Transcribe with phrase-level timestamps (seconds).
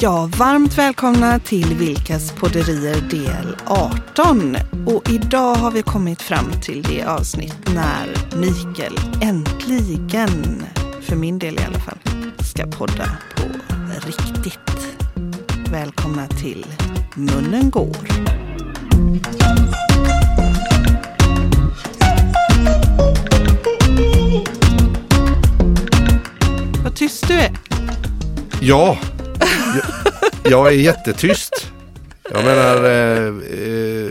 [0.00, 4.56] Ja, varmt välkomna till Vilkas podderier del 18.
[4.86, 10.62] Och idag har vi kommit fram till det avsnitt när Mikael äntligen,
[11.00, 11.98] för min del i alla fall,
[12.38, 13.42] ska podda på
[14.06, 14.96] riktigt.
[15.70, 16.66] Välkomna till
[17.14, 17.96] Munnen går.
[26.84, 27.50] Vad tyst du är.
[28.60, 28.98] Ja,
[29.74, 31.72] jag, jag är jättetyst.
[32.32, 34.10] Jag menar, eh, eh,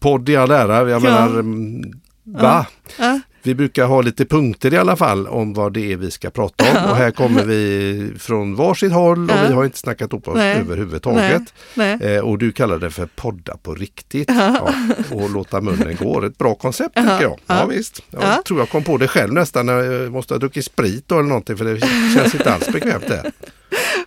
[0.00, 0.90] podd i all ära.
[0.90, 1.82] Jag menar, mm,
[2.24, 2.66] va?
[2.98, 3.20] Ja.
[3.44, 6.64] Vi brukar ha lite punkter i alla fall om vad det är vi ska prata
[6.84, 6.90] om.
[6.90, 9.44] Och här kommer vi från varsitt håll och Ja.
[9.48, 10.56] vi har inte snackat ihop oss Nej.
[10.58, 11.42] överhuvudtaget.
[11.74, 11.98] Nej.
[12.02, 14.28] Eh, och du kallar det för podda på riktigt.
[14.30, 14.72] Ja,
[15.10, 16.22] och låta munnen gå.
[16.24, 17.38] Ett bra koncept tycker jag.
[17.46, 17.66] Ja, Ja.
[17.66, 18.00] visst.
[18.10, 18.42] Jag Ja.
[18.46, 19.68] tror jag kom på det själv nästan.
[19.68, 21.80] Jag måste ha druckit sprit då eller någonting för det
[22.14, 23.32] känns inte alls bekvämt det.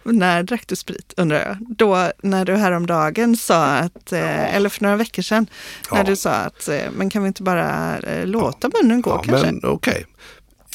[0.04, 1.58] När drack du sprit undrar jag?
[1.78, 5.48] Då när du häromdagen sa att, eh, eller för några veckor sedan,
[5.92, 6.04] när Ja.
[6.04, 9.46] du sa att eh, men kan vi inte bara eh, låta munnen gå Ja, kanske?
[9.52, 10.06] men okej.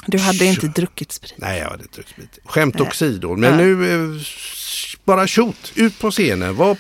[0.07, 1.35] Du hade inte druckit sprit.
[1.37, 2.39] Nej, jag hade inte druckit sprit.
[2.45, 2.89] Skämt Nej.
[2.89, 3.37] åsido.
[3.37, 3.57] Men Ja.
[3.57, 4.21] nu,
[5.05, 6.57] bara shoot, ut på scenen.
[6.57, 6.77] Vad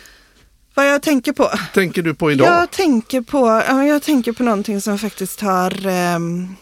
[0.75, 1.51] Vad jag tänker på?
[1.75, 2.49] tänker du på idag?
[2.49, 6.57] Jag tänker på, ja, jag tänker på någonting som faktiskt har ehm,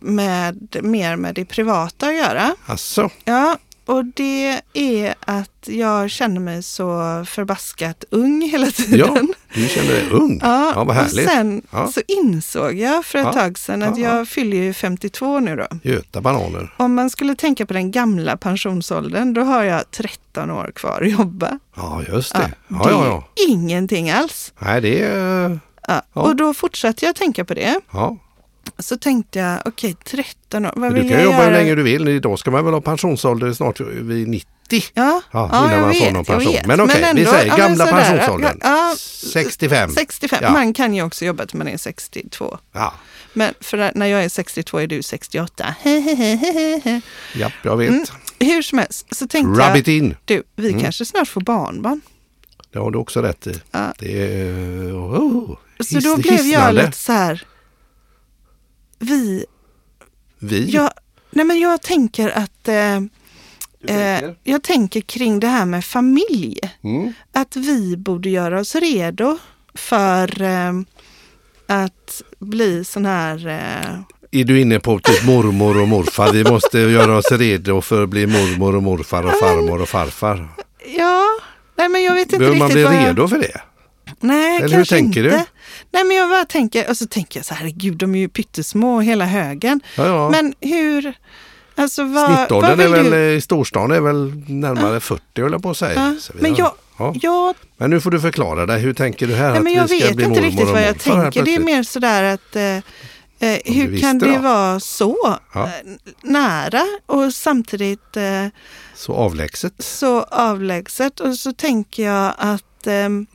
[0.00, 2.54] med, mer med det privata att göra.
[2.66, 6.84] Alltså, Ja, och det är att jag känner mig så
[7.28, 8.98] förbaskat ung hela tiden.
[8.98, 9.22] ja,
[9.54, 10.38] du känner dig ung.
[10.42, 11.28] Ja, vad och härligt.
[11.30, 11.88] sen Ja.
[11.92, 13.32] så insåg jag för ett Ja.
[13.32, 14.16] tag sedan att Ja, ja.
[14.16, 15.66] jag fyller ju 52 nu då.
[15.82, 16.74] Göta bananer.
[16.76, 21.10] Om man skulle tänka på den gamla pensionsåldern, då har jag 13 år kvar att
[21.10, 21.58] jobba.
[21.76, 22.52] Ja, just Ja, det.
[22.68, 23.24] Ja, ja, ja.
[23.44, 24.52] är ingenting alls.
[24.58, 25.48] Nej, det är...
[25.88, 26.00] Ja.
[26.12, 26.22] Ja.
[26.22, 27.80] Och då fortsatte jag tänka på det.
[27.92, 28.16] Ja.
[28.78, 31.46] Så tänkte jag, okej 13 år, vad vill du kan jag jobba göra?
[31.46, 32.08] hur länge du vill.
[32.08, 34.48] Idag ska man väl ha pensionsålder snart vid 90.
[34.70, 36.54] Ja, Ja, ja, innan jag man vet, får någon jag pension.
[36.66, 38.58] Men okej, vi ändå, säger ja, gamla sådär, pensionsåldern.
[38.62, 38.94] Ja,
[39.32, 39.90] 65.
[39.90, 40.38] 65.
[40.42, 40.50] Ja.
[40.52, 42.58] Man kan ju också jobba till man är 62.
[42.72, 42.94] Ja,
[43.32, 45.74] Men för när jag är 62 är du 68.
[47.34, 47.88] ja jag vet.
[47.88, 48.04] Mm.
[48.38, 50.16] Hur som helst så tänkte Rub jag, it in.
[50.24, 50.80] du, vi Mm.
[50.82, 52.00] kanske snart får barnbarn.
[52.72, 53.54] Det har du också rätt i.
[53.70, 53.92] Ja.
[53.98, 54.92] Det är...
[54.92, 57.42] Oh, Så då hiss- blev jag lite så här,
[59.04, 59.44] vi,
[60.38, 60.70] Vi?
[60.70, 60.90] jag,
[61.30, 63.00] nej men jag tänker att, eh,
[63.80, 64.36] Du eh, tänker?
[64.44, 66.58] jag tänker kring det här med familj.
[66.84, 67.12] Mm.
[67.32, 69.38] Att vi borde göra oss redo
[69.74, 70.72] för eh,
[71.66, 76.32] att bli sån här eh, Är du inne på typ mormor och morfar?
[76.32, 80.48] Vi måste göra oss redo för att bli mormor och morfar och farmor och farfar.
[80.96, 81.24] Ja,
[81.76, 83.06] nej men jag vet inte Behöver man riktigt bli vad...
[83.06, 83.60] redo för det?
[84.20, 85.46] Nej, Eller hur kanske tänker inte.
[85.90, 88.28] Nej, men jag bara tänker, och så tänker jag så här, herregud, de är ju
[88.28, 89.80] pyttesmå hela högen.
[89.96, 90.30] Ja, ja.
[90.30, 91.14] Men hur,
[91.74, 93.32] alltså vad, vad Snittåldern vill är väl, du?
[93.32, 96.16] i storstan är väl närmare 40 höll jag på att säga.
[96.28, 97.14] Ja, men jag, ja.
[97.22, 98.80] jag, men nu får du förklara dig.
[98.80, 101.44] Hur tänker du här nej, men jag vet inte riktigt vad jag tänker.
[101.44, 102.62] Det är mer sådär att eh,
[103.50, 104.38] eh, hur visste kan det då?
[104.42, 105.64] vara så Ja.
[105.64, 105.70] eh,
[106.22, 108.46] nära och samtidigt eh,
[108.94, 109.74] Så avlägset.
[109.78, 111.20] så avlägset?
[111.20, 113.26] Och så tänker jag att ehm,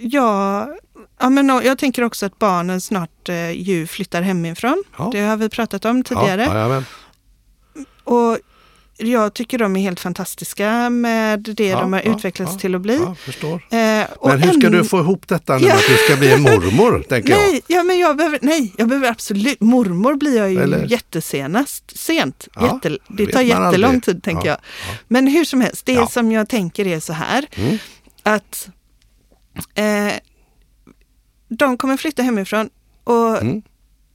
[0.00, 0.68] jag,
[1.20, 4.82] ja, men, jag tänker också att barnen snart eh, ju flyttar hemifrån.
[4.98, 5.10] Ja.
[5.12, 6.42] Det har vi pratat om tidigare.
[6.42, 6.82] Ja.
[8.04, 8.38] Och
[8.96, 12.74] jag tycker de är helt fantastiska med det Ja, de har ja, utvecklats ja, till
[12.74, 12.94] att bli.
[12.96, 13.08] Eh,
[13.70, 17.02] Men hur ska än- du få ihop detta nu att du ska bli en mormor?
[17.08, 17.38] tänker jag.
[17.38, 20.84] Nej, ja, men jag behöver, nej, jag behöver absolut, mormor blir jag ju Eller?
[20.86, 22.48] jättesenast, sent.
[22.62, 24.04] Jätte, det tar jättelång aldrig.
[24.04, 24.58] tid tänker Ja, jag.
[25.08, 27.78] Men hur som helst, det som jag tänker är så här, Mm.
[28.22, 28.68] att
[29.74, 30.12] eh,
[31.58, 32.70] de kommer flytta hemifrån
[33.04, 33.62] och Mm.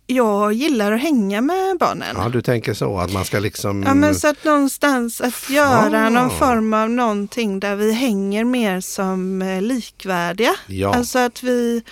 [0.06, 2.16] jag gillar att hänga med barnen.
[2.18, 3.84] Ja, du tänker så att man ska liksom...
[3.84, 6.30] Ja, men så att någonstans att göra någon Ah.
[6.30, 10.56] form av någonting där vi hänger mer som eh, likvärdiga.
[10.68, 10.96] Ja.
[10.96, 11.84] Alltså att vi,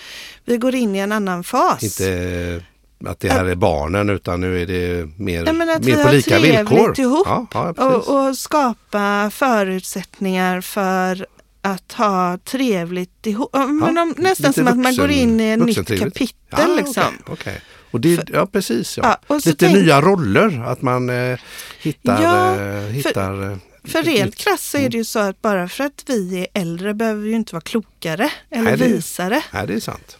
[0.46, 1.84] vi går in i en annan fas.
[1.84, 2.64] Inte
[3.06, 6.02] att det här är barnen utan nu är det mer, Ja, men att vi mer
[6.03, 7.00] på har lika villkor.
[7.00, 11.26] ihop Ja, ja, och, och skapa förutsättningar för
[11.73, 13.49] att ha trevligt ihop.
[13.53, 16.14] Men Ja, nästan som att man går vuxen- in i ett nytt vuxentrevligt.
[16.14, 16.69] kapitel.
[16.69, 17.03] Ja, liksom.
[17.22, 17.61] okej, okej.
[17.91, 18.97] Och det, ja, precis.
[18.97, 19.17] Ja.
[19.28, 21.40] Ja, Lite tänk- nya roller, att man eh,
[21.81, 22.22] hittar...
[22.23, 25.84] Ja, eh, hittar eh, För rent krasst så är det ju så att bara för
[25.84, 29.43] att vi är äldre behöver vi ju inte vara klokare eller Nej, det- visare.
[29.53, 30.17] Nej, det är sant.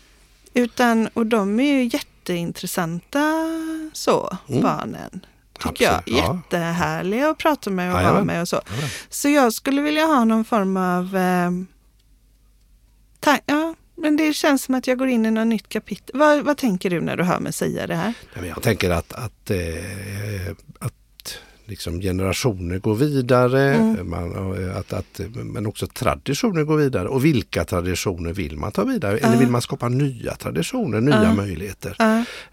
[0.54, 3.34] Utan, och de är ju jätteintressanta
[3.94, 4.62] så, Mm.
[4.62, 5.26] barnen.
[5.64, 6.26] Tycker Absolut, jag.
[6.26, 6.36] ja.
[6.44, 8.26] Jättehärliga att prata med och vara Jajamän.
[8.28, 8.62] med och så.
[8.68, 8.90] Jajamän.
[9.10, 11.52] Så jag skulle vilja ha någon form av eh,
[13.46, 16.20] ja, men det känns som att jag går in i något nytt kapitel.
[16.20, 18.14] Vad, vad tänker du när du hör mig säga det här?
[18.48, 19.58] Jag tänker att, att, eh,
[20.80, 20.94] att
[21.68, 24.10] liksom generationer går vidare, Mm.
[24.10, 27.08] man, att, att, men också traditioner går vidare.
[27.08, 29.18] Och vilka traditioner vill man ta vidare?
[29.18, 31.96] Eller vill man skapa nya traditioner, nya möjligheter?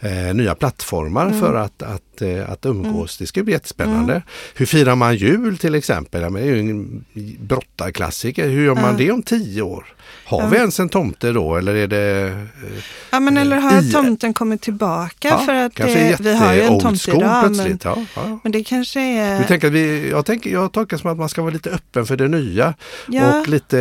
[0.01, 1.41] Eh, nya plattformar Mm.
[1.41, 3.19] för att, att, eh, att umgås.
[3.19, 4.23] Det ska bli jättespännande.
[4.55, 6.23] Hur firar man jul till exempel?
[6.23, 7.05] Ja, men det är ju en
[7.41, 8.49] brottarklassiker.
[8.49, 9.87] Hur gör man det om tio år?
[10.27, 12.69] Har vi ens en tomte då eller är det eh,
[13.11, 16.81] Ja men eller har I- tomten kommit tillbaka för att det, vi har ju en
[16.81, 17.57] tomte idag.
[17.57, 17.79] Men?
[17.85, 18.39] Ja, ja.
[18.43, 19.39] men det kanske är...
[19.39, 22.07] Vi tänker att vi, jag, tänker, jag tolkar som att man ska vara lite öppen
[22.07, 22.75] för det nya
[23.09, 23.79] ja, och lite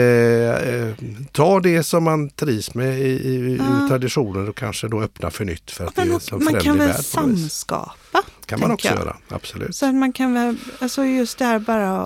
[0.97, 3.85] eh, ta det som man trivs med i, i, Ja.
[3.85, 6.77] i traditionen och kanske då öppna för nytt för att det är så man kan
[6.77, 8.21] väl samskapa?
[8.45, 9.07] kan man också tänker jag.
[9.07, 9.75] göra, absolut.
[9.75, 11.97] Så att man kan väl, alltså just det här bara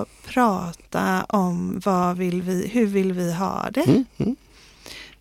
[0.00, 3.80] att prata om vad vill vi, hur vill vi ha det?
[3.84, 4.36] Mm, mm.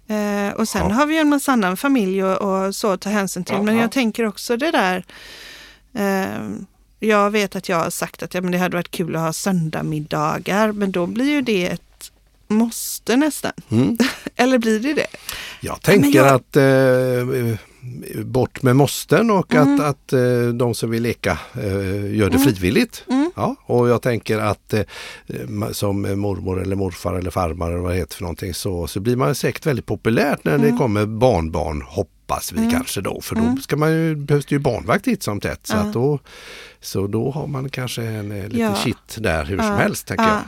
[0.08, 0.94] Eh, och sen Ja.
[0.96, 3.56] har vi en massa annan familj och, och så att ta hänsyn till.
[3.56, 3.82] Ja, men ja.
[3.82, 5.06] jag tänker också det där.
[5.94, 6.40] Eh,
[7.00, 9.34] jag vet att jag har sagt att ja, men det hade varit kul att ha
[9.34, 10.72] söndagmiddagar.
[10.72, 11.82] Men då blir ju det ett
[12.48, 13.52] måste nästan.
[13.72, 13.98] Mm.
[14.36, 15.08] Eller blir det det?
[15.62, 19.76] Jag tänker jag- att eh, bort med måsten och Mm.
[19.76, 23.04] att, att eh, de som vill leka eh, gör det frivilligt.
[23.10, 23.32] Mm.
[23.36, 24.82] Ja, och jag tänker att eh,
[25.72, 29.16] som mormor eller morfar eller farmor eller vad det heter för någonting så, så blir
[29.16, 30.72] man säkert väldigt populärt när Mm.
[30.72, 34.60] det kommer barnbarn hoppas vi kanske då för då ska man ju, behövs det ju
[34.60, 35.68] barnvakt titt som tätt.
[35.68, 36.20] Så, att då,
[36.86, 38.76] så då har man kanske en eh, lite Ja.
[38.76, 40.30] shit där hur som Ja, helst tänker ja.
[40.32, 40.44] jag.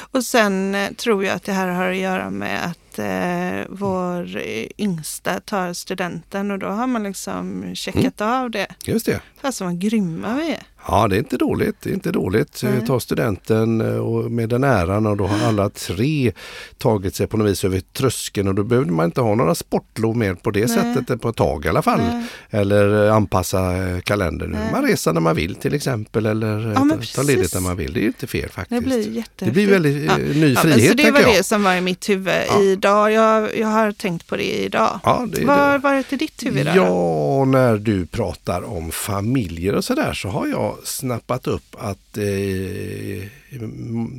[0.00, 4.36] Och sen eh, tror jag att det här har att göra med att eh, vår
[4.36, 8.34] eh, yngsta tar studenten och då har man liksom checkat Mm.
[8.34, 8.66] av det.
[8.84, 9.20] Just det.
[9.40, 10.62] Alltså vad grymma vi är.
[10.90, 11.76] Ja, det är inte dåligt.
[11.82, 12.60] Det är inte dåligt.
[12.64, 12.72] Nej.
[12.86, 16.32] Ta studenten eh, och med den äran och då har alla tre
[16.78, 20.16] tagit sig på något vis över tröskeln och då behövde man inte ha några sportlov
[20.16, 20.94] mer på det Nej.
[20.94, 22.00] sättet på ett tag i alla fall.
[22.00, 22.24] Nej.
[22.50, 23.60] Eller eh, anpassa
[24.04, 24.50] kalendern.
[24.50, 24.72] Nej.
[24.72, 27.76] Man reser när man vill till exempel eller Ja, men ta- ta ledigt när man
[27.76, 27.92] vill.
[27.92, 28.82] Det är ju inte fel faktiskt.
[28.82, 29.24] Det blir.
[29.38, 30.16] Det blir väldigt Ja.
[30.16, 31.34] ny Ja, frihet så det var jag.
[31.34, 32.62] det som var i mitt huvud Ja.
[32.62, 33.12] idag.
[33.12, 35.00] Jag, jag har tänkt på det idag.
[35.04, 35.62] Ja, det Vad det.
[35.62, 36.72] har varit i ditt huvud då?
[36.76, 43.28] Ja, när du pratar om familjer och sådär så har jag snappat upp att eh,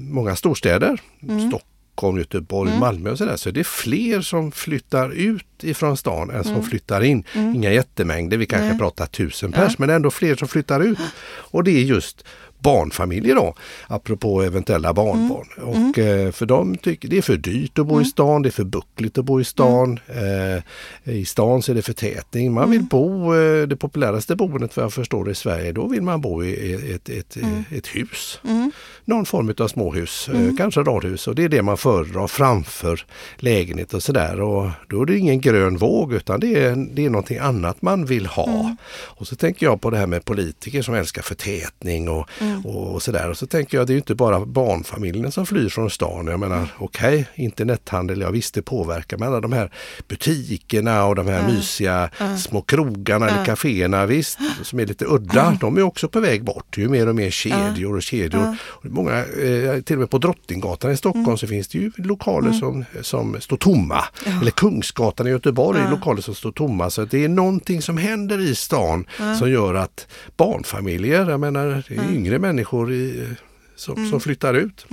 [0.09, 1.49] många storstäder, Mm.
[1.49, 6.43] Stockholm, Göteborg, Malmö och sådär, så är det fler som flyttar ut ifrån stan än
[6.43, 7.23] som flyttar in.
[7.35, 8.77] Inga jättemängder, vi kanske Mm.
[8.77, 10.97] Pratar tusen pers, men ändå fler som flyttar ut.
[11.51, 12.23] Och det är just
[12.59, 13.53] barnfamiljer då,
[13.87, 15.47] apropå eventuella barnbarn.
[15.57, 15.69] Mm.
[15.69, 18.51] Och, eh, för de tycker det är för dyrt att bo i stan, det är
[18.51, 19.99] för buckligt att bo i stan.
[20.07, 20.61] Mm.
[21.05, 22.53] Eh, I stan så är det förtätning.
[22.53, 26.01] Man vill bo, eh, det populäraste boendet vad jag förstår det i Sverige, då vill
[26.01, 27.37] man bo i ett, ett,
[27.71, 28.39] ett hus.
[28.43, 28.71] Mm.
[29.05, 33.05] Någon form av småhus, eh, kanske radhus och det är det man föredrar framför
[33.37, 34.41] lägenhet och sådär.
[34.41, 38.05] Och då är det ingen grön våg utan det är, det är någonting annat man
[38.05, 38.75] vill ha.
[39.03, 42.29] Och så tänker jag på det här med politiker som älskar förtätning och,
[42.63, 43.29] och sådär.
[43.29, 46.27] Och så tänker jag det är inte bara barnfamiljen som flyr från stan.
[46.27, 49.71] Jag menar okej, internethandel, ja visst det påverkar men alla de här
[50.07, 55.77] butikerna och de här mysiga små krogarna eller kaféerna visst, som är lite udda, de
[55.77, 56.65] är också på väg bort.
[56.75, 58.55] Det är ju mer och mer kedjor och kedjor.
[58.61, 62.51] Och många, eh, till och med på Drottninggatan i Stockholm så finns det ju lokaler
[62.51, 64.03] som, som står tomma.
[64.41, 66.89] Eller Kungsgatan i Göteborg, är lokaler som står tomma.
[66.89, 69.05] Så det är någonting som händer i stan
[69.39, 70.07] som gör att
[70.37, 73.27] barnfamiljer, jag menar är yngre människor i,
[73.75, 74.85] som, som flyttar ut.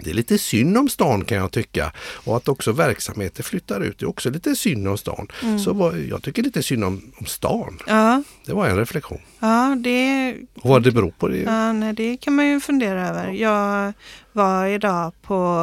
[0.00, 1.92] Det är lite synd om stan kan jag tycka.
[2.24, 5.28] Och att också verksamheter flyttar ut det är också lite synd om stan.
[5.64, 7.78] Så vad, jag tycker lite synd om, om stan.
[7.86, 9.20] Ja, Det var en reflektion.
[9.40, 11.38] ja, det, Och vad det beror på det.
[11.38, 13.30] ja nej, det kan man ju fundera över.
[13.32, 13.92] Jag
[14.32, 15.60] var idag på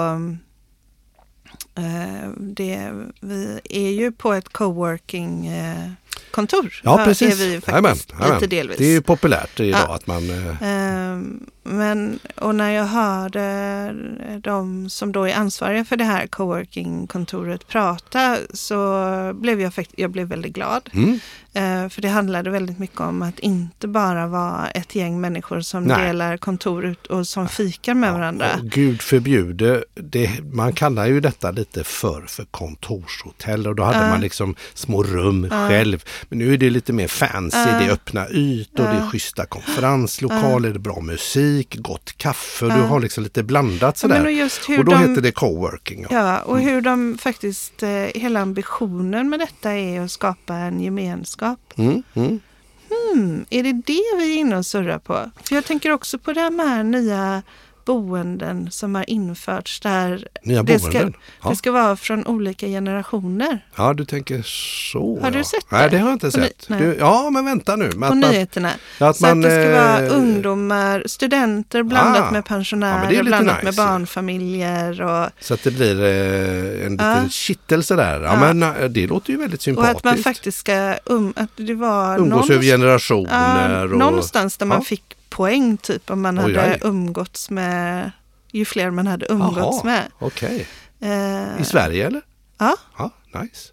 [1.78, 5.92] eh, det, vi är ju på ett coworking eh,
[6.32, 6.82] kontor.
[6.84, 7.42] Ja precis.
[7.42, 8.36] Är vi faktiskt Jajamän, jajamän.
[8.42, 8.78] lite delvis.
[8.78, 9.96] Det är ju populärt idag Ja.
[9.96, 10.30] att man...
[10.30, 13.94] eh, Ehm, Men, och när jag hörde
[14.44, 20.28] de som då är ansvariga för det här coworking-kontoret prata så blev jag, jag blev
[20.28, 20.90] väldigt glad.
[20.94, 21.20] Mm,
[21.54, 25.84] Eh, För det handlade väldigt mycket om att inte bara vara ett gäng människor som
[25.84, 26.06] Nej.
[26.08, 28.46] delar kontor ut och som fikar med varandra.
[28.60, 33.98] och Gud förbjude, det, man kallar ju detta lite för för kontorshotell och då hade
[33.98, 34.10] Ja.
[34.10, 36.04] man liksom små rum själv.
[36.30, 37.80] Men nu är det lite mer fancy, Ja.
[37.80, 39.10] det är öppna ytor, det är Ja.
[39.12, 41.51] schyssta konferenslokaler, det är bra musik,
[41.82, 42.86] gott kaffe, du Ja.
[42.86, 44.16] har liksom lite blandat Ja, sådär.
[44.16, 44.32] men och
[44.80, 46.06] och då de- heter det coworking.
[46.10, 46.18] Ja.
[46.18, 51.60] Ja, och hur de faktiskt, eh, hela ambitionen med detta är att skapa en gemenskap.
[51.76, 52.40] Mm, mm.
[53.14, 55.32] Hmm, är det det vi är inne och surrar på?
[55.44, 57.42] För jag tänker också på de här nya
[57.86, 61.14] boenden som har införts där Nya det ska, boenden?
[61.44, 61.50] Ja.
[61.50, 63.66] det ska vara från olika generationer.
[63.76, 64.42] ja, du tänker
[64.92, 65.20] så.
[65.22, 65.44] Har du ja.
[65.44, 65.96] sett Nej, det?
[65.96, 66.66] det har jag inte sett.
[66.68, 67.86] Du, ja, men vänta nu.
[67.86, 68.70] På att man- nyheterna.
[69.00, 72.32] Ja, att så man, att det ska vara eh, ungdomar, studenter blandat Ah.
[72.32, 73.88] med Ja, pensionärer, det lite blandat med nice ju.
[73.88, 75.02] barnfamiljer.
[75.02, 77.30] Och, Så att det blir eh, en liten Ja.
[77.30, 78.22] kittelse där.
[78.22, 78.54] Ja, Ja.
[78.54, 79.96] men eh, det låter ju väldigt och sympatiskt.
[79.98, 83.70] att man faktiskt ska um, att det var Umgås över generationer.
[83.78, 83.90] Ja, och...
[83.90, 84.84] någonstans där man Ja.
[84.84, 86.80] fick poäng typ om man Oj, hade oj.
[86.84, 88.12] umgåtts med,
[88.52, 90.04] ju fler man hade umgåtts Jaha, med.
[90.20, 90.68] Okej.
[91.00, 92.22] Eh, I Sverige eller?
[92.58, 93.10] Ja, Ja,
[93.42, 93.72] nice.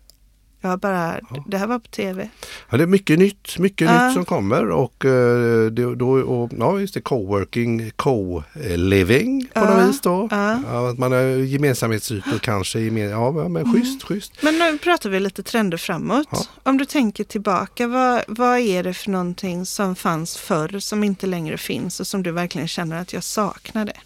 [0.61, 1.45] Jag bara, Ja.
[1.49, 2.29] det här var på tv.
[2.71, 4.07] Ja, det är mycket nytt, mycket Ja.
[4.07, 9.75] nytt som kommer och, eh, det, då, och ja, just det, coworking, co-living på Ja,
[9.75, 10.29] något vis då.
[10.31, 10.89] ja.
[10.91, 12.81] Att man har gemensamhetsytor kanske.
[12.81, 13.53] Gemen, ja, Mm.
[13.53, 14.33] men schysst, schysst.
[14.43, 16.51] Men nu pratar vi lite trender framåt.
[16.63, 21.27] Om du tänker tillbaka, vad, vad är det för någonting som fanns förr som inte
[21.27, 23.97] längre finns och som du verkligen känner att jag saknar det?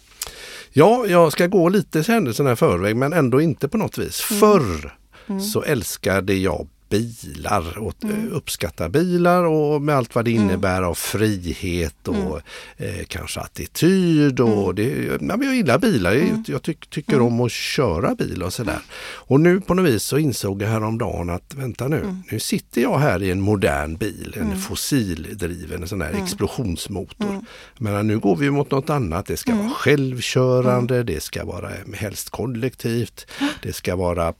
[0.73, 4.27] Ja, jag ska gå lite händelserna i förväg men ändå inte på något vis.
[4.31, 4.39] Mm.
[4.39, 4.95] Förr
[5.41, 8.27] så älskade jag bilar och Mm.
[8.27, 12.39] eh, uppskattar bilar och med allt vad det innebär av frihet och Mm.
[12.99, 14.39] eh, kanske attityd.
[14.39, 16.27] Och det, ja, men jag gillar bilar, Mm.
[16.29, 18.79] jag, jag tyck, tycker om att köra bil och sådär.
[19.29, 22.23] Och nu på något vis så insåg jag häromdagen att vänta nu, Mm.
[22.31, 26.23] nu sitter jag här i en modern bil, en fossildriven en sån här Mm.
[26.23, 27.41] explosionsmotor.
[27.77, 29.63] Men nu går vi mot något annat, det ska Mm.
[29.63, 33.27] vara självkörande, det ska vara eh, helst kollektivt,
[33.63, 34.33] det ska vara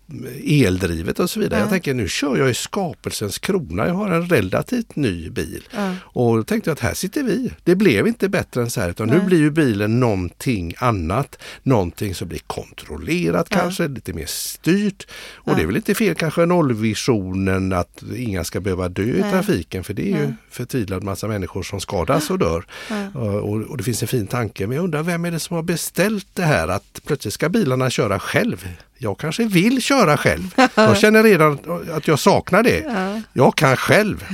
[0.46, 1.60] eldrivet och så vidare.
[1.60, 5.68] Jag tänker nu kör jag i skapelsens krona, jag har en relativt ny bil.
[5.72, 5.96] Ja.
[6.04, 7.52] Och då tänkte jag att här sitter vi.
[7.64, 11.40] Det blev inte bättre än så här utan nu blir ju bilen någonting annat.
[11.64, 15.08] Någonting som blir kontrollerat kanske, lite mer styrt.
[15.34, 19.84] Och det är väl inte fel kanske nollvisionen att inga ska behöva dö i trafiken
[19.84, 22.66] för det är ju förtvivlad massa människor som skadas och dör.
[23.14, 25.56] Och, och, och det finns en fin tanke men jag undrar vem är det som
[25.56, 28.68] har beställt det här att plötsligt ska bilarna köra själv?
[29.04, 30.56] Jag kanske vill köra själv.
[30.76, 31.60] Jag känner redan
[31.94, 32.80] att jag saknar det.
[32.80, 33.22] Ja.
[33.34, 34.26] Jag kan själv.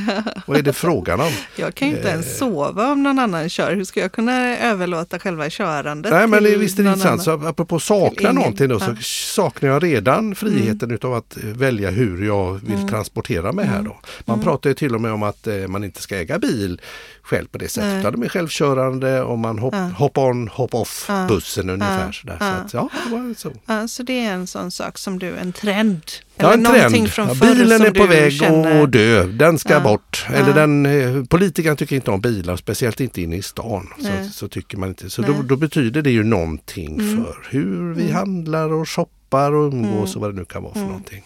[0.45, 1.31] Vad är det frågan om?
[1.55, 2.13] Jag kan ju inte Eh.
[2.13, 3.75] ens sova om någon annan kör.
[3.75, 7.23] Hur ska jag kunna överlåta själva körandet Nej men det, visst är det intressant.
[7.23, 8.85] Så apropå sakna någonting då, så.
[8.85, 8.97] Mm.
[9.01, 13.99] saknar jag redan friheten utav att välja hur jag vill transportera mig här då.
[14.25, 14.43] Man Mm.
[14.45, 16.81] pratar ju till och med om att eh, man inte ska äga bil
[17.29, 17.89] själv på det sättet.
[17.89, 17.99] Nej.
[17.99, 19.79] Utan de är självkörande och man hopp, Ja.
[19.97, 21.25] hop on, hop off Ja.
[21.29, 22.05] bussen ungefär.
[22.05, 22.11] Ja.
[22.13, 22.37] Sådär.
[22.39, 22.53] Ja.
[22.55, 23.51] Så att, ja, det var så.
[23.65, 26.01] Ja, så det är en sån sak som du, en trend.
[26.35, 27.09] Ja, en trend.
[27.09, 29.23] från Ja, förr bilen är på väg känner- att dö.
[29.25, 29.79] Den ska Ja.
[29.79, 30.25] bort.
[30.29, 30.35] Ja.
[30.35, 33.87] Eller den, eh, politikerna tycker inte om bilar, speciellt inte inne i stan.
[33.99, 35.09] Så, så tycker man inte.
[35.09, 37.15] Så då, då betyder det ju någonting Mm.
[37.25, 40.79] för hur vi handlar och shoppar och umgås och vad det nu kan vara för
[40.81, 41.23] någonting.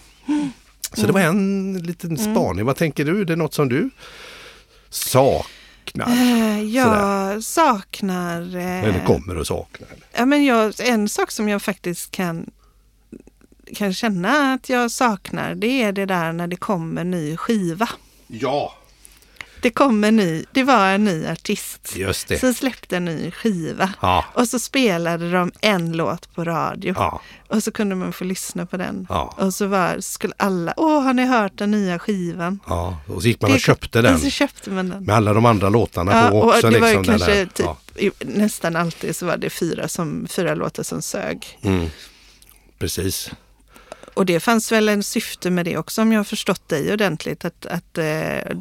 [0.94, 2.66] Så det var en liten spaning.
[2.66, 3.26] Vad tänker du?
[3.26, 3.90] Det är något som du
[4.90, 5.63] saknar?
[6.00, 8.56] Eh, Jag saknar...
[8.56, 9.88] eh, Eller kommer att sakna?
[10.14, 12.50] Ja, men jag, en sak som jag faktiskt kan,
[13.76, 17.90] kan känna att jag saknar det är det där när det kommer ny skiva.
[18.28, 18.74] Ja,
[19.64, 22.40] Det kommer ny, det var en ny artist just det.
[22.40, 23.94] som släppte en ny skiva.
[24.02, 26.94] Ja, Och så spelade de en låt på radio.
[26.98, 29.08] ja, Och så kunde man få lyssna på den.
[29.10, 29.36] ja.
[29.38, 32.60] Och så var, skulle alla, åh har ni hört den nya skivan?
[32.68, 32.98] ja.
[33.08, 34.14] Och så gick man och Det- köpte den.
[34.16, 35.04] Och så köpte man den.
[35.04, 36.70] Med alla de andra låtarna Ja, på och också.
[36.70, 37.66] det var liksom, kanske typ,
[38.00, 38.12] Ja.
[38.20, 41.60] nästan alltid så var det fyra, som, fyra låtar som sög.
[41.62, 41.88] Mm.
[42.80, 43.32] Precis.
[44.14, 47.46] Och det fanns väl en syfte med det också om jag har förstått dig ordentligt.
[47.46, 48.06] Att, att eh,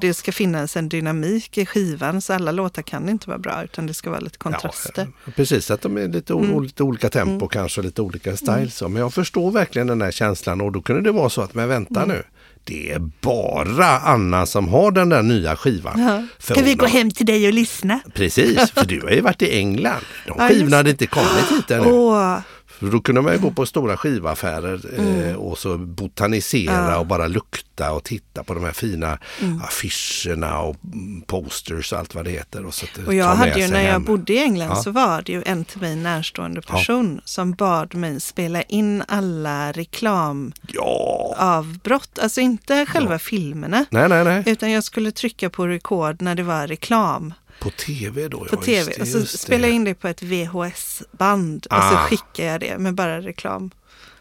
[0.00, 3.86] det ska finnas en dynamik i skivan så alla låtar kan inte vara bra utan
[3.86, 5.08] det ska vara lite kontraster.
[5.24, 6.62] Ja, precis, att de är lite, Mm.
[6.62, 8.76] lite olika tempo kanske, lite olika styles.
[8.76, 8.88] så.
[8.88, 11.68] Men jag förstår verkligen den här känslan och då kunde det vara så att, men
[11.68, 12.16] vänta Mm.
[12.16, 12.22] nu.
[12.64, 16.00] Det är bara Anna som har den där nya skivan.
[16.00, 16.26] Ja.
[16.38, 18.00] Ska vi gå har- hem till dig och lyssna?
[18.14, 20.00] Precis, för du har ju varit i England.
[20.26, 21.86] De Ja, skivorna hade inte kommit hit ännu.
[21.86, 22.38] Åh,
[22.82, 24.80] För då kunde man ju gå på stora skivaffärer
[25.28, 26.90] eh, och så botanisera Mm.
[26.90, 26.98] Ja.
[26.98, 29.62] och bara lukta och titta på de här fina Mm.
[29.62, 32.66] affischerna och mm, posters och allt vad det heter.
[32.66, 34.04] Och, så att, och jag hade ju när jag hem.
[34.04, 34.76] bodde i England Ja.
[34.82, 39.72] så var det ju en till mig närstående person som bad mig spela in alla
[39.72, 42.10] reklamavbrott.
[42.16, 43.84] Ja, Alltså inte själva filmerna.
[43.90, 44.42] nej nej nej.
[44.46, 48.38] Utan jag skulle trycka på rekord när det var reklam På tv då?
[48.38, 48.92] på ja, tv.
[48.96, 52.06] Det, och så spelade jag in det på ett VHS-band och så Ah.
[52.06, 53.70] skickade jag det med bara reklam.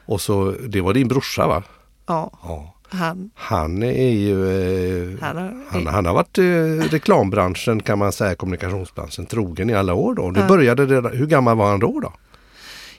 [0.06, 1.64] Och så, det var din brorsa va?
[2.08, 2.76] Ja, Ja.
[2.90, 5.14] han, Han är ju...
[5.14, 5.64] Eh, han har...
[5.70, 10.32] han, han har varit eh, reklambranschen kan man säga, kommunikationsbranschen, trogen i alla år då.
[10.32, 10.48] Du Ja.
[10.48, 12.00] började redan, hur gammal var han då?
[12.00, 12.14] då?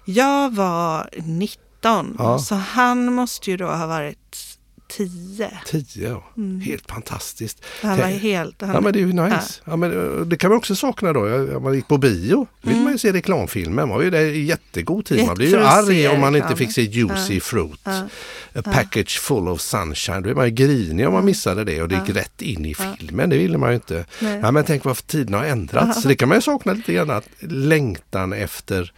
[0.05, 2.39] Jag var 19, Ja.
[2.39, 4.52] så han måste ju då ha varit
[4.97, 5.51] tio.
[5.67, 6.25] Tio, ja.
[6.65, 7.65] Helt fantastiskt.
[7.83, 8.57] Han var helt...
[8.59, 9.61] Ja men det är ju nice.
[9.65, 9.77] Ja.
[9.77, 11.21] men, eh, det kan man också sakna då.
[11.57, 13.87] Om man gick på bio vill man ju se reklamfilmer.
[13.87, 15.27] Man var ju där i jättegod tid.
[15.27, 17.81] Man blir ju arg om man inte fick se Juicy Fruit.
[17.85, 18.09] Ja.
[18.55, 20.23] A package full of sunshine.
[20.23, 22.75] Då är man ju grinig om man missade det och det gick rätt in i
[22.75, 23.31] filmen.
[23.31, 24.05] Det ville man ju inte.
[24.21, 24.41] Nej.
[24.43, 26.03] Ja, men tänk vad tiden har ändrats.
[26.03, 27.11] Så det kan man ju sakna lite grann.
[27.11, 28.93] Att längtan efter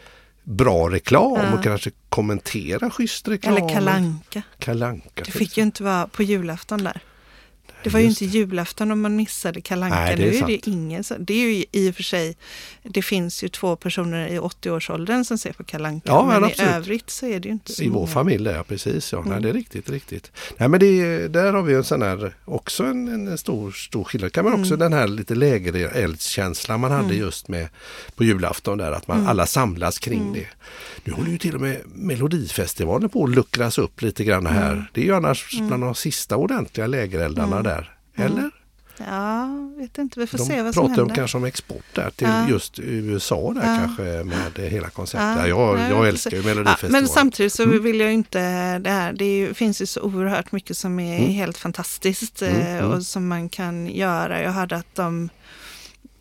[0.44, 3.56] bra reklam och kanske kommentera schysst reklam.
[3.56, 4.42] Eller kalanka.
[4.58, 5.22] Kalanka.
[5.24, 7.00] Det fick ju inte vara på julafton där.
[7.84, 9.96] Det var ju inte julafton om man missade kalanka.
[9.96, 10.46] Nej, det är sant.
[10.46, 12.36] det ingen Det är ju i och för sig,
[12.82, 16.10] det finns ju två personer i 80-årsåldern som ser på kalanka.
[16.10, 18.06] Ja, men men i övrigt så är det ju inte så I vår många.
[18.06, 19.12] familj, ja precis.
[19.12, 19.18] Ja.
[19.18, 19.32] Mm.
[19.32, 20.32] Nej, det är riktigt, riktigt.
[20.58, 24.32] Nej, men det, där har vi en sån här, också en, en stor, stor skillnad.
[24.32, 24.62] Kan man Mm.
[24.62, 27.68] också den här lite lägre eldskänslan man hade just med
[28.16, 29.28] på julafton där, att man Mm.
[29.28, 30.46] alla samlas kring det.
[31.04, 34.72] Nu håller ju till och med Melodifestivalen på att luckras upp lite grann här.
[34.72, 34.84] Mm.
[34.92, 37.73] Det är ju annars bland de sista ordentliga lägereldarna där.
[38.16, 38.50] Eller?
[38.98, 40.20] Ja, vet inte.
[40.20, 41.14] Vi får De se vad som pratar om händer.
[41.14, 42.48] kanske om export där till Ja.
[42.48, 43.78] just USA där Ja.
[43.84, 45.38] kanske med det hela konceptet.
[45.38, 46.42] Ja, jag, jag vi älskar ju.
[46.42, 47.02] Melodifestivalen.
[47.02, 47.82] men samtidigt så Mm.
[47.82, 49.12] vill jag ju inte det här.
[49.12, 51.30] Det är finns ju så oerhört mycket som är Mm.
[51.30, 52.90] helt fantastiskt Mm, eh, mm.
[52.90, 54.42] och som man kan göra.
[54.42, 55.28] Jag hörde att de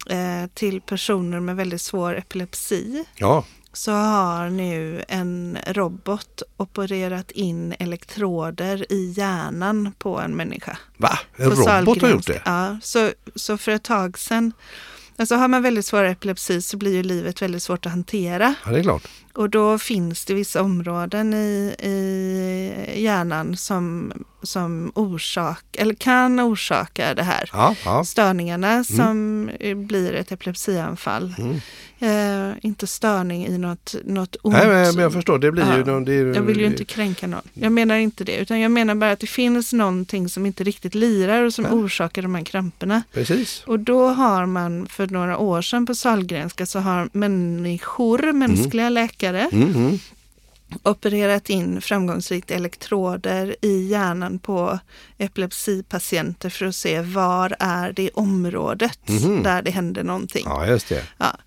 [0.09, 5.22] eh, till personer med väldigt svår epilepsi Ja, så har nu en
[5.67, 10.77] robot opererat in elektroder i hjärnan på en människa.
[10.97, 11.19] va?
[11.35, 12.33] En På robot har gjort Sahlgrenska.
[12.33, 12.41] det?
[12.45, 14.51] Ja, så, så för ett tag sedan,
[15.17, 18.55] alltså har man väldigt svår epilepsi så blir ju livet väldigt svårt att hantera.
[18.65, 19.07] Ja, det är klart.
[19.35, 24.11] Och då finns det vissa områden i, i hjärnan som,
[24.43, 27.49] som orsak, eller kan orsaka det här.
[27.53, 28.03] Ja, ja.
[28.05, 31.35] Störningarna som eh, blir ett epilepsianfall.
[31.37, 31.59] Mm.
[31.99, 34.55] Eh, inte störning i något, något ont.
[34.55, 35.79] Nej, men, jag förstår, det blir ju...
[35.79, 35.85] Ja.
[35.85, 37.41] någon- Det är, Jag vill ju inte kränka någon.
[37.53, 38.35] Jag menar inte det.
[38.37, 41.71] Utan jag menar bara att det finns någonting som inte riktigt lirar och som Ja.
[41.71, 43.03] orsakar de här kramperna.
[43.13, 43.63] Precis.
[43.67, 49.22] Och då har man för några år sedan på Sahlgrenska så har människor, mänskliga läkare,
[49.29, 49.99] Mm, mm.
[50.83, 54.79] opererat in framgångsrikt elektroder i hjärnan på
[55.17, 59.43] epilepsipatienter för att se var är det området Mhm.
[59.43, 60.43] där det händer någonting.
[60.45, 61.03] Ja, just det.
[61.17, 61.37] Ja.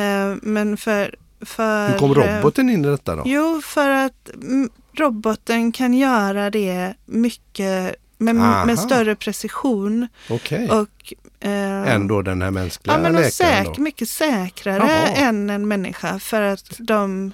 [0.00, 1.88] Eh, Men för, för...
[1.88, 3.22] Hur kom eh, roboten in i detta då?
[3.26, 8.34] Jo, för att mm, roboten kan göra det mycket med,
[8.66, 10.70] med större precision Okej.
[10.70, 13.82] och eh, Än då den här mänskliga ja, men läkaren säk, då?
[13.82, 15.08] mycket säkrare Jaha.
[15.08, 17.32] än en människa för att de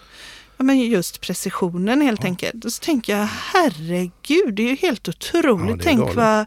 [0.56, 2.64] Ja, men just precisionen helt enkelt.
[2.64, 5.76] Och så tänker jag, herregud, det är ju helt otroligt.
[5.76, 6.46] Ja, tänk, vad,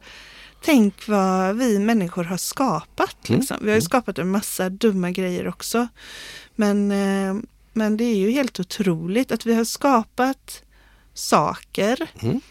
[0.62, 3.30] tänk vad vi människor har skapat.
[3.30, 3.58] Mm, Liksom.
[3.62, 5.88] Vi har ju skapat en massa dumma grejer också.
[6.56, 7.36] Men, eh,
[7.74, 10.64] men det är ju helt otroligt att vi har skapat
[11.14, 12.42] saker Mm.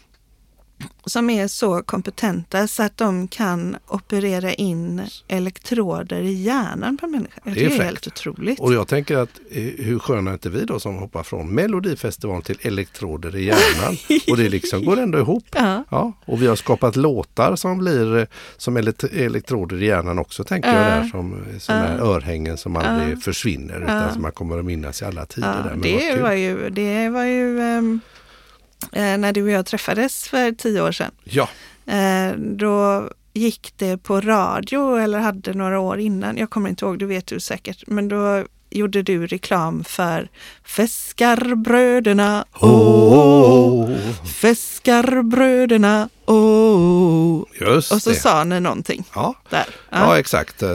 [1.05, 7.41] Som är så kompetenta så att de kan operera in elektroder i hjärnan på människan.
[7.43, 8.59] Jag Det är det är helt otroligt.
[8.59, 12.41] Och jag tänker att eh, hur sköna är inte vi då som hoppar från Melodifestivalen
[12.41, 13.97] till elektroder i hjärnan.
[14.29, 15.45] och det liksom går ändå ihop.
[15.51, 15.83] Ja.
[15.89, 18.25] Ja, och vi har skapat låtar som blir eh,
[18.57, 20.89] som elekt- elektroder i hjärnan också tänker jag Ja.
[20.89, 25.05] där som sådana här örhängen som aldrig försvinner utan som man kommer att minnas i
[25.05, 25.63] alla tider.
[25.63, 25.69] Där.
[25.69, 26.21] Men det, kul.
[26.21, 27.81] var ju, det var ju eh,
[28.91, 31.11] när du och jag träffades för tio år sedan.
[31.23, 31.49] Ja,
[31.85, 36.37] Eh, då gick det på radio eller hade några år innan.
[36.37, 37.83] Jag kommer inte ihåg, det vet du säkert.
[37.87, 40.29] Men då gjorde du reklam för
[40.63, 42.45] Fäskarbröderna.
[42.59, 43.97] Åh, oh,
[44.41, 46.09] Fäskarbröderna.
[46.25, 47.43] Åh.
[47.61, 48.15] just Och så det.
[48.15, 49.35] sa ni någonting Ja.
[49.49, 49.65] där.
[49.89, 50.19] Ja.
[50.19, 50.63] exakt.
[50.63, 50.69] Eh,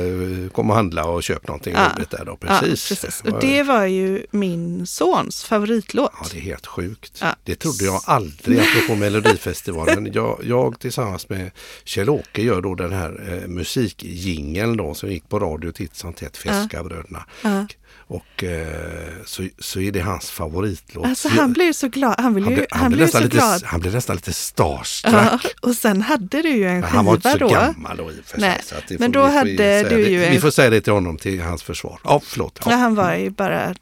[0.53, 1.91] Kom och handla och köp någonting Ja.
[1.97, 2.39] roligt där då.
[2.41, 2.89] Ja, Precis.
[2.89, 3.21] precis.
[3.33, 6.13] Och det var ju min sons favoritlåt.
[6.21, 7.19] Ja, det är helt sjukt.
[7.21, 7.35] Ja.
[7.45, 10.11] Det trodde jag aldrig apropå Melodifestivalen.
[10.13, 11.51] Jag, jag tillsammans med
[11.85, 16.37] Kjell-Åke gör då den här eh, musikjingeln då som gick på radio titt som tätt,
[16.37, 17.25] Fiskabröderna.
[17.43, 17.67] Ja.
[18.11, 21.07] Och eh, så, så är det hans favoritlåt.
[21.07, 22.15] Alltså Så han blev så glad.
[22.21, 23.63] Han, ville han, blev, han, han, blev blev nästan så lite, glad.
[23.65, 25.38] han blev nästan lite starstruck.
[25.42, 27.48] Ja, och sen hade du ju en skiva han var inte så då.
[27.48, 28.48] gammal då i och för sig.
[28.48, 30.11] Nej, så att det men då vi hade säga du det.
[30.11, 32.01] ju Vi får säga det till honom till hans försvar.
[32.05, 32.59] Ja, förlåt.
[32.64, 32.77] Ja, Ja.
[32.77, 33.74] han var ju bara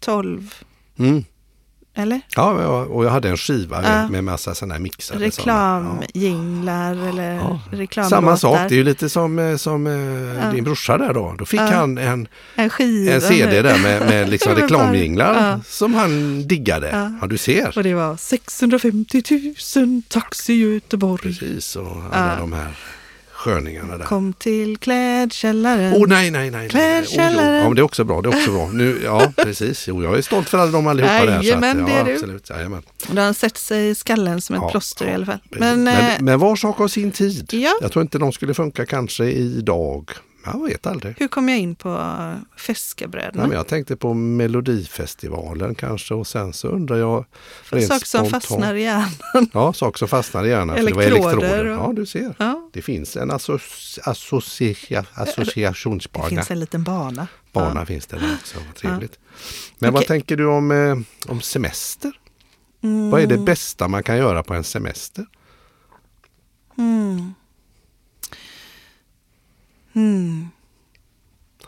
[0.00, 0.54] 12,
[0.98, 1.24] Mm.
[1.98, 2.20] Eller?
[2.36, 2.50] Ja,
[2.84, 4.08] och jag hade en skiva med, Ja.
[4.08, 5.30] med massa sådana här mixade.
[5.30, 5.98] sådana.
[6.00, 6.02] Ja.
[6.02, 7.60] Reklamjinglar eller Ja.
[7.70, 8.16] reklamlåtar.
[8.16, 11.34] Samma sak, det är ju lite som, eh, som eh, din brorsa där då.
[11.38, 11.64] Då fick Ja.
[11.66, 13.12] han en, En skiva.
[13.14, 15.60] en CD där med, med liksom reklamjinglar ja.
[15.66, 16.88] som han diggade.
[16.92, 17.10] Ja.
[17.20, 17.72] Ja, du ser.
[17.78, 19.22] Och det var 650
[19.76, 21.22] 000 Taxi Göteborg.
[21.22, 22.36] Precis, och alla Ja.
[22.40, 22.68] de här
[23.38, 24.04] sköningarna där.
[24.04, 25.92] Kom till klädkällaren.
[25.96, 26.60] Åh oh, nej, nej, nej.
[26.60, 26.68] nej.
[26.68, 27.62] Klädkällaren.
[27.62, 28.22] Oh, ja, det är också bra.
[28.22, 28.68] Det är också bra.
[28.72, 29.88] Nu, ja, precis.
[29.88, 31.42] Jo, jag är stolt för alla de allihopa där.
[31.42, 32.12] Jajamän, det är du.
[32.14, 32.50] Absolut.
[32.50, 32.82] Jajamän.
[33.06, 35.38] Den har sett sig i skallen som ett Ja, plåster i ja, alla fall.
[35.50, 37.48] Men, men, eh, men var sak har sin tid.
[37.52, 37.72] Ja.
[37.80, 40.10] Jag tror inte de skulle funka kanske idag.
[40.44, 41.14] Jag vet aldrig.
[41.18, 42.00] hur kom jag in på
[42.56, 43.32] Feskabröderna?
[43.34, 47.24] Nej, men jag tänkte på Melodifestivalen kanske och sen så undrar jag...
[47.70, 49.50] Saker som spontant- fastnar i hjärnan.
[49.52, 50.76] Ja, saker som fastnar i hjärnan.
[50.76, 51.66] för det var elektroder.
[51.66, 52.34] och- Ja, du ser.
[52.38, 56.28] Ja, Det finns en associ associa det associationsbana.
[56.28, 57.26] finns en liten bana.
[57.52, 57.86] Bana Ja.
[57.86, 59.18] finns det där också, vad trevligt.
[59.78, 60.08] Men vad Okej.
[60.08, 62.12] tänker du om, eh, om semester?
[62.82, 63.10] Mm.
[63.10, 65.26] Vad är det bästa man kan göra på en semester?
[66.78, 67.34] Mm.
[69.94, 70.48] Mm.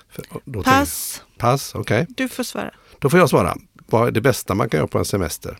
[0.09, 2.07] För, Pass, Pass, okej.
[2.17, 2.75] du får svara.
[2.99, 3.57] Då får jag svara.
[3.91, 5.59] Vad är det bästa man kan göra på en semester?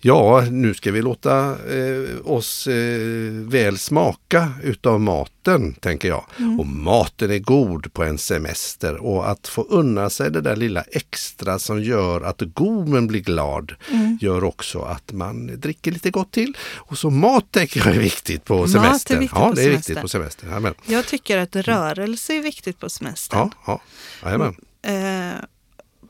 [0.00, 6.24] Ja, nu ska vi låta eh, oss eh, väl smaka utav maten, tänker jag.
[6.58, 10.82] Och maten är god på en semester och att få unna sig det där lilla
[10.82, 13.72] extra som gör att gommen blir glad
[14.20, 16.56] gör också att man dricker lite gott till.
[16.74, 19.18] Och så mat tänker jag är viktigt på semestern.
[19.18, 20.74] viktigt ja, på det är viktigt på semestern.
[20.86, 23.50] Jag tycker att rörelse är viktigt på semestern.
[23.66, 23.80] Ja,
[24.22, 24.54] ja, jajamän.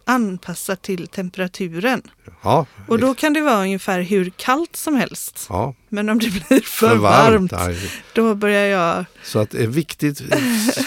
[0.09, 2.03] Eh, anpassat till temperaturen.
[2.42, 5.47] Ja, Och då kan det vara ungefär hur kallt som helst.
[5.49, 7.90] ja, Men om det blir för, för varmt, varmt.
[8.14, 9.05] Då börjar jag...
[9.23, 10.23] Så att det är viktigt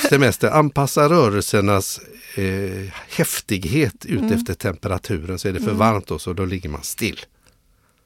[0.10, 2.00] semester, anpassa rörelsernas
[2.36, 4.34] eh, häftighet ut Mm.
[4.34, 5.40] efter temperaturen.
[5.40, 7.20] Så är det för varmt då så då ligger man still.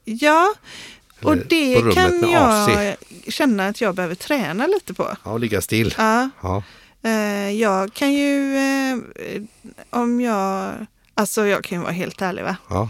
[0.06, 0.54] Ja,
[1.21, 1.43] och Eller
[1.82, 2.95] på det kan jag
[3.28, 5.15] känna att jag behöver träna lite på.
[5.23, 5.93] Ja, ligga still.
[5.97, 6.63] Ja, Ja,
[7.04, 8.97] eh, jag kan ju, eh,
[9.89, 10.73] om jag,
[11.15, 12.56] alltså jag kan ju vara helt ärlig va.
[12.69, 12.89] ja,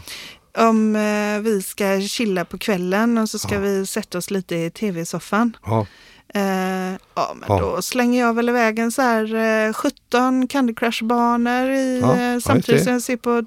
[0.69, 3.59] Om eh, vi ska chilla på kvällen och så ska Ja.
[3.61, 5.57] vi sätta oss lite i tv-soffan.
[5.65, 5.87] ja,
[6.35, 6.41] Eh,
[7.15, 7.59] ja, men Ja.
[7.59, 9.35] då slänger jag väl iväg en så här
[9.67, 13.43] eh, 17 Candy Crush-banor i, Ja, eh, samtidigt som jag ser på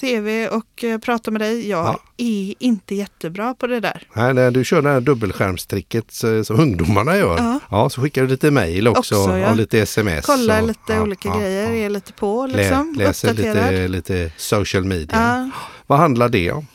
[0.00, 1.68] tv och eh, pratar med dig.
[1.68, 2.00] Jag Ja.
[2.16, 4.06] är inte jättebra på det där.
[4.14, 7.58] Nej, när du kör det här dubbelskärmstricket eh, som ungdomarna gör.
[7.70, 7.90] Ja.
[7.90, 10.26] Så skickar du lite mejl också, Också, och lite sms.
[10.26, 12.94] Kolla och, lite olika grejer, är lite på Lä, liksom.
[12.98, 13.70] läser uppdaterad.
[13.72, 15.50] lite, lite social media.
[15.86, 16.66] Vad handlar det om?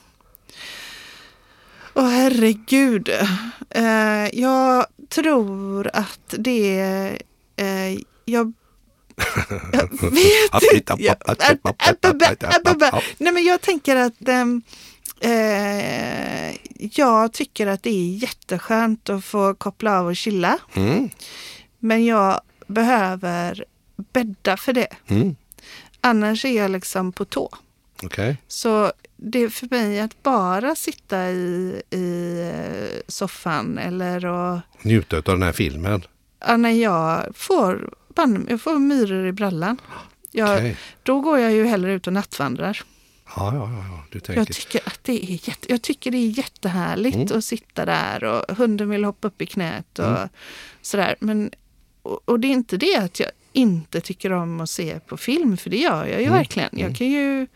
[1.98, 3.10] Åh herregud.
[3.70, 6.80] Eh, jag tror att det...
[7.56, 7.94] Eh,
[8.26, 8.54] jag,
[9.72, 10.96] jag vet inte.
[11.00, 11.16] Jag,
[13.18, 14.62] Nej men jag tänker att ehm,
[15.20, 16.56] eh,
[16.98, 20.58] jag tycker att det är jätteskönt att få koppla av och chilla.
[20.76, 21.10] Mm,
[21.80, 23.66] Men jag behöver
[24.14, 24.88] bädda för det.
[25.08, 25.36] mm,
[26.02, 27.50] Annars är jag liksom på tå.
[28.04, 28.38] Okej.
[28.48, 35.18] Så det är för mig att bara sitta i, i eh, soffan eller och, Njuta
[35.18, 36.02] av den här filmen.
[36.48, 37.94] ja, när jag får,
[38.50, 39.78] jag får myror i brallan.
[40.32, 40.78] Jag, Okej.
[41.04, 42.82] Då går jag ju hellre ut och nattvandrar.
[43.36, 44.42] Ja, ja, ja, du tänker.
[44.42, 47.38] Jag tycker att det är, jätte, jag tycker det är jättehärligt Mm.
[47.38, 50.30] att sitta där och hunden vill hoppa upp i knät och Mm.
[50.82, 51.16] sådär.
[51.20, 51.52] Men,
[52.02, 55.58] och, och det är inte det att jag inte tycker om att se på film,
[55.58, 56.34] för det gör jag ju Mm.
[56.38, 56.70] verkligen.
[56.72, 57.48] Jag kan ju,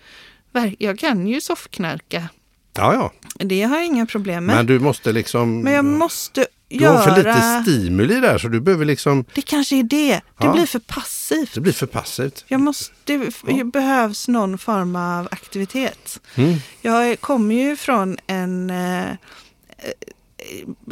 [0.78, 2.30] jag kan ju soffknarka.
[2.78, 3.12] Ja, ja.
[3.46, 4.56] Det har jag inga problem med.
[4.56, 5.62] Men du måste liksom...
[5.62, 6.98] Men jag måste Du göra...
[6.98, 9.26] har för lite stimuli där så du behöver liksom...
[9.34, 10.12] Det kanske är det.
[10.38, 10.54] Det Ja.
[10.54, 11.54] blir för passivt.
[11.54, 12.46] Det blir för passivt.
[12.48, 13.64] Jag måste, det Ja.
[13.64, 16.20] behövs någon form av aktivitet.
[16.36, 16.56] Mm.
[16.82, 19.06] Jag kommer ju från en, eh,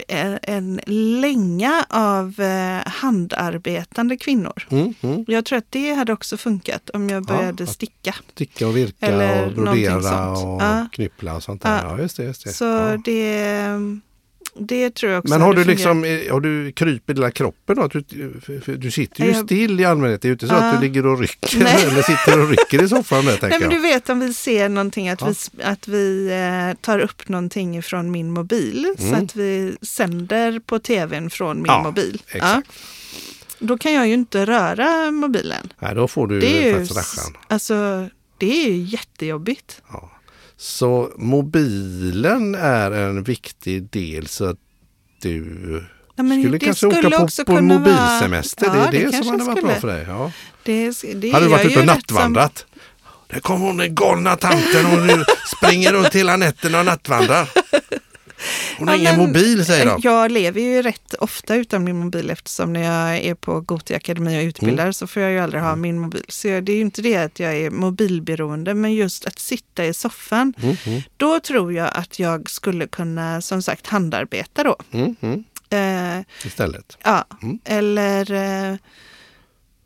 [0.07, 0.81] en, en
[1.21, 4.67] länga av eh, handarbetande kvinnor.
[4.69, 5.25] Mm, mm.
[5.27, 8.15] Jag tror att det hade också funkat om jag Ja, började att- sticka.
[8.33, 10.87] Sticka och virka Eller och brodera och Ja.
[10.91, 11.83] knyppla och sånt där.
[11.83, 11.89] Ja.
[11.97, 12.23] Ja, just det.
[12.23, 12.49] Just det.
[12.53, 12.97] Så ja.
[13.05, 13.65] det,
[14.59, 17.75] det tror jag också Men har du liksom, eh, har du kryp i hela kroppen
[17.75, 17.81] då?
[17.81, 18.33] Att Du,
[18.65, 20.21] för du sitter ju Jag- still i allmänhet.
[20.21, 20.57] Det är ju inte så Ja.
[20.57, 21.83] att du ligger och rycker Nej.
[21.91, 25.09] eller sitter och rycker i soffan där Nej, men du vet om vi ser någonting,
[25.09, 25.33] att Ja.
[25.51, 26.29] vi, att vi
[26.71, 28.93] eh, tar upp någonting från min mobil.
[28.97, 29.23] Så Mm.
[29.25, 32.21] att vi sänder på tvn från min Ja, mobil.
[32.27, 32.69] exakt.
[33.59, 35.73] Då kan jag ju inte röra mobilen.
[35.79, 36.87] Nej, då får du Det är ju,
[37.47, 39.81] alltså, det är ju jättejobbigt.
[39.91, 40.11] Ja.
[40.59, 44.57] Så mobilen är en viktig del så att
[45.21, 45.83] du
[46.15, 48.65] Ja, skulle kanske åka skulle på, också på vara- mobilsemester.
[48.65, 50.05] Ja, det är det det, som hade varit bra för dig.
[50.07, 50.31] Ja.
[50.63, 52.65] Det, det Hade du varit ute och nattvandrat?
[53.27, 55.23] Där kommer hon den galna tanten och nu
[55.57, 57.49] springer runt hela nätterna och nattvandrar.
[58.79, 59.99] Hon har Ja, ingen men- mobil säger de.
[60.03, 64.39] Jag lever ju rätt ofta utan min mobil eftersom när jag är på Gothia Akademi
[64.39, 64.93] och utbildar Mm.
[64.93, 66.25] så får jag ju aldrig ha min mobil.
[66.27, 69.85] Så jag, det är ju inte det att jag är mobilberoende men just att sitta
[69.85, 70.53] i soffan.
[70.61, 74.75] Mm, mm, Då tror jag att jag skulle kunna som sagt handarbeta då.
[74.91, 75.43] mm, mm.
[75.71, 76.97] Eh, istället.
[77.03, 77.59] ja, Mm.
[77.65, 78.31] eller...
[78.31, 78.75] Eh,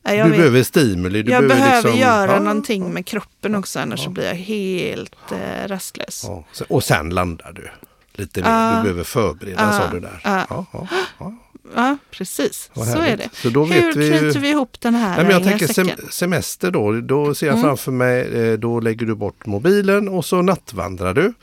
[0.06, 1.24] du vet- behöver stimuli.
[1.24, 4.04] Du jag behöver liksom- göra ja, någonting med kroppen också, annars ja.
[4.04, 6.26] så blir jag helt eh, rastlös.
[6.52, 7.70] Så- Och sen landar du
[8.14, 8.50] lite mer.
[8.50, 8.76] Ja.
[8.78, 9.72] Du behöver förbereda, Ja.
[9.72, 10.22] sa du där.
[10.24, 10.46] Ja.
[10.50, 10.88] Ja, ja,
[11.20, 11.34] ja.
[11.76, 12.70] Ja, precis.
[12.74, 13.30] Vad Så är det.
[13.34, 15.90] Så då Hur vi knyter vi ihop den här Nej, men jag eh, tänker sem
[16.10, 16.92] semester då.
[17.02, 17.64] Då ser jag Mm.
[17.64, 21.34] framför mig, eh, då lägger du bort mobilen och så nattvandrar du.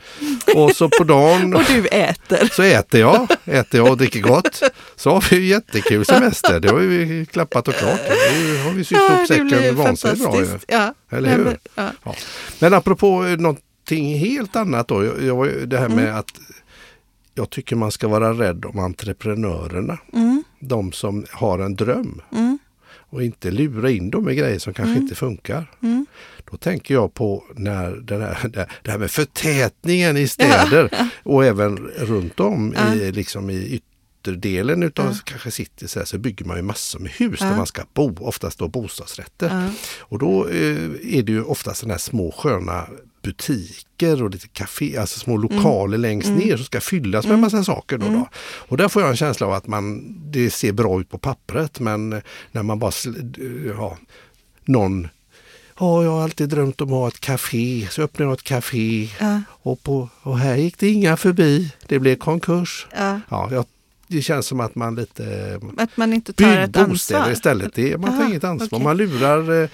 [0.55, 2.49] Och så på dagen Och du äter.
[2.53, 4.63] så äter jag, äter jag och dricker gott.
[4.97, 6.61] Så har vi ju jättekul semester.
[6.61, 8.01] Det har vi klappat och klart.
[8.33, 10.45] Nu har vi sytt ihop det blir säcken vansinnigt bra.
[10.69, 10.95] Ja.
[11.17, 11.45] Eller hur?
[11.45, 11.91] men- Ja.
[12.05, 12.15] Ja.
[12.59, 13.37] Men apropå eh,
[13.91, 15.05] någonting helt annat då.
[15.05, 16.17] Jag, jag, det här med Mm.
[16.17, 16.31] att
[17.35, 19.99] jag tycker man ska vara rädd om entreprenörerna.
[20.13, 22.23] Mm, De som har en dröm.
[22.33, 22.59] mm,
[23.11, 25.71] Och inte lura in dem med grejer som kanske inte funkar.
[25.83, 26.07] mm.
[26.51, 28.49] Då tänker jag på när den här,
[28.83, 30.91] det- här med förtätningen i städer
[31.23, 33.81] och även runt om i, liksom i
[34.25, 37.67] ytterdelen utav kanske city så, här, så bygger man ju massor med hus där man
[37.67, 39.49] ska bo, oftast då bostadsrätter.
[39.49, 39.73] Ja.
[40.01, 40.77] Och då eh,
[41.19, 42.87] är det ju oftast sådana här små sköna
[43.23, 47.99] butiker och lite café, alltså små lokaler längst ner som ska fyllas med massa saker.
[47.99, 48.29] Då, då.
[48.43, 51.81] Och där får jag en känsla av att man, det ser bra ut på pappret
[51.81, 52.93] men när man bara,
[53.77, 53.99] ja,
[54.65, 55.09] någon
[55.79, 59.09] Ja, jag har alltid drömt om att ha ett café, så öppnade jag ett café
[59.21, 59.43] Ja.
[59.49, 61.73] och, på, och här gick det inga förbi.
[61.87, 62.87] Det blev konkurs.
[62.97, 63.21] Ja.
[63.29, 63.65] Ja, jag,
[64.11, 67.31] det känns som att man lite Att man inte tar ett ansvar.
[67.31, 67.75] istället.
[67.75, 68.69] Det, man tar Aha, inget ansvar.
[68.79, 68.85] okej.
[68.85, 69.69] Man lurar eh,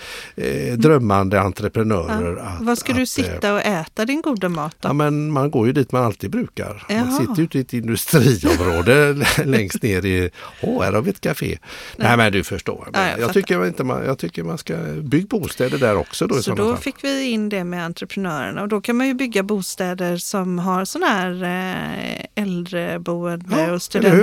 [0.46, 2.36] eh, drömmande entreprenörer.
[2.36, 4.88] Att, Var ska att, du eh, sitta och äta din goda mat då?
[4.88, 6.84] Ja, men man går ju dit man alltid brukar.
[6.88, 7.04] Jaha.
[7.04, 10.30] Man sitter ute i ett industriområde längst ner i,
[10.62, 11.58] åh här har vi ett café.
[11.96, 12.88] Nej, men du förstår.
[12.92, 16.26] Men Ja, jag jag, tycker inte man, jag tycker man ska bygga bostäder där också.
[16.26, 16.82] Då, Så sådana då fall.
[16.82, 20.84] fick vi in det med entreprenörerna och då kan man ju bygga bostäder som har
[20.84, 23.82] sån här eh, äldreboende Ja, och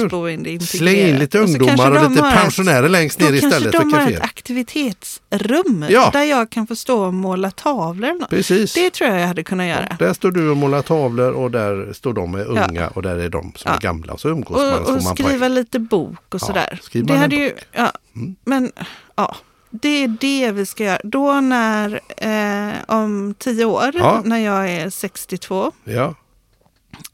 [0.10, 0.70] studentboende integrerat.
[0.70, 3.32] Släng in lite Och kanske ungdomar och de lite har ett- pensionärer längst Då ner
[3.32, 6.10] kanske istället för de har ett aktivitetsrum Ja.
[6.14, 8.26] där jag kan få stå och måla tavlor.
[8.30, 8.74] Precis.
[8.74, 9.96] Det tror jag jag hade kunnat göra.
[10.00, 12.66] Där står du och målar tavlor och där står de med Ja.
[12.70, 13.76] unga och där är de som Ja.
[13.76, 14.14] är gamla.
[14.14, 15.52] Och så umgås man Och, och man skriva poäng.
[15.54, 16.80] lite bok och Ja, sådär.
[16.94, 18.36] Det hade ju, ja, Mm.
[18.46, 18.72] Men
[19.16, 19.36] ja,
[19.72, 21.00] det är det vi ska göra.
[21.04, 24.22] Då när, eh, om tio år, Ja.
[24.26, 26.16] när jag är 62 Ja,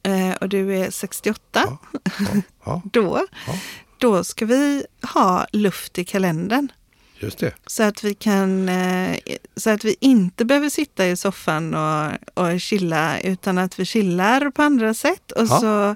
[0.04, 1.78] eh, och du är 68, ja,
[2.20, 3.54] ja, ja, då, Ja.
[3.98, 6.72] då ska vi ha luft i kalendern.
[7.20, 7.54] just det.
[7.68, 9.18] Så att vi kan, eh,
[9.56, 14.50] så att vi inte behöver sitta i soffan och, och chilla utan att vi chillar
[14.52, 15.32] på andra sätt.
[15.32, 15.60] Och Ja.
[15.60, 15.96] så,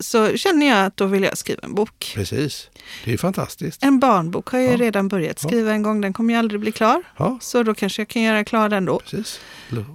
[0.00, 2.12] så känner jag att då vill jag skriva en bok.
[2.14, 2.68] Precis.
[3.04, 3.82] Det är fantastiskt.
[3.84, 4.76] En barnbok har jag Ja.
[4.76, 7.02] redan börjat skriva en gång, den kommer ju aldrig bli klar.
[7.16, 8.98] Ja, Så då kanske jag kan göra klar den då.
[8.98, 9.40] precis.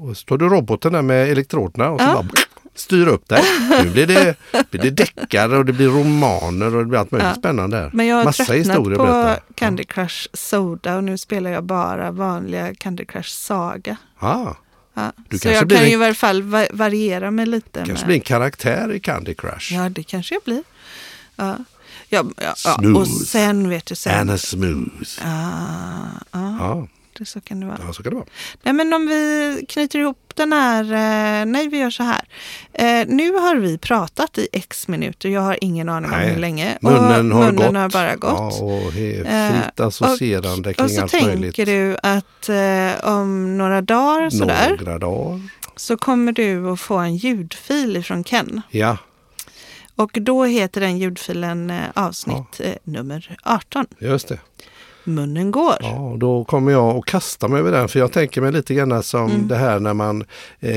[0.02, 2.14] Och så står du roboten där med elektroderna och så Ja.
[2.14, 2.28] bara
[2.80, 3.44] styr upp dig.
[3.84, 4.36] Nu blir det,
[4.72, 7.36] blir det deckare och det blir romaner och det blir allt möjligt Ja.
[7.36, 7.90] spännande där.
[7.94, 9.40] Men jag har Massa tröttnat på berätta.
[9.56, 13.98] Candy Crush Soda och nu spelar jag bara vanliga Candy Crush Saga.
[14.22, 14.58] Ja,
[14.94, 15.12] Ja.
[15.30, 17.70] Du Så jag kan en- ju i varje fall va- variera mig lite.
[17.86, 18.06] kanske med...
[18.06, 19.74] blir en karaktär i Candy Crush.
[19.74, 20.63] Ja, det kanske jag blir.
[21.36, 21.58] Ja.
[22.10, 22.76] Ja, ja, ja.
[22.80, 23.02] Smooth.
[23.02, 24.20] Och sen vet du sen.
[24.20, 25.28] Anna Smooth.
[25.28, 27.80] Ah, Ja, det så kan det vara.
[27.88, 28.27] ja, så kan det vara.
[28.63, 30.84] Nej, men om vi knyter ihop den här...
[30.84, 32.21] Eh, nej, vi gör så här.
[32.73, 35.30] Eh, nu har vi pratat i x minuter.
[35.30, 36.77] Jag har ingen aning om hur länge.
[36.82, 37.75] Munnen och har munnen gått.
[37.75, 38.53] har bara gått.
[38.60, 38.93] Ja, och
[39.27, 41.56] Eh, fritt associerande Och kring så allt tänker möjligt.
[41.56, 45.41] du att eh, om några dagar sådär, Några dagar.
[45.75, 48.62] så kommer du att få en ljudfil ifrån Ken.
[48.69, 48.97] Ja,
[49.95, 53.86] Och då heter den ljudfilen eh, avsnitt eh, nummer 18.
[53.99, 54.39] just det.
[55.08, 55.76] Munnen går.
[55.80, 59.04] Ja, då kommer jag att kasta mig över den för jag tänker mig lite grann
[59.04, 59.48] som Mm.
[59.48, 60.24] det här när man
[60.60, 60.72] eh,